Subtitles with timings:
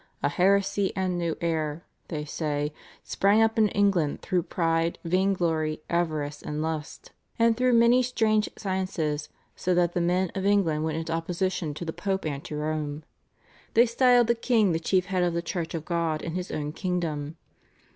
[0.23, 5.83] "A heresy and new error," they say, "sprang up in England through pride, vain glory,
[5.91, 10.97] avarice, and list, and through many strange sciences, so that the men of England went
[10.97, 13.03] into opposition to the Pope and to Rome....
[13.75, 16.71] They styled the king the chief head of the Church of God in his own
[16.73, 17.37] kingdom.